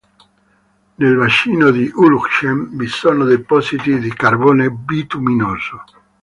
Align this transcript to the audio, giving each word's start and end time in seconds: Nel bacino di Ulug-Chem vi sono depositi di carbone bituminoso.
Nel 0.95 1.15
bacino 1.15 1.69
di 1.69 1.87
Ulug-Chem 1.93 2.75
vi 2.75 2.87
sono 2.87 3.23
depositi 3.23 3.99
di 3.99 4.11
carbone 4.11 4.71
bituminoso. 4.71 5.83